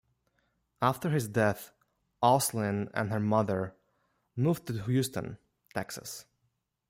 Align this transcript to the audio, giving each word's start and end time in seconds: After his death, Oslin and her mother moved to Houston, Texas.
After 0.81 1.11
his 1.11 1.27
death, 1.27 1.73
Oslin 2.23 2.89
and 2.95 3.11
her 3.11 3.19
mother 3.19 3.75
moved 4.35 4.65
to 4.65 4.81
Houston, 4.83 5.37
Texas. 5.75 6.25